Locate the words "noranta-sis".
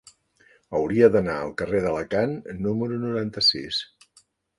3.05-3.83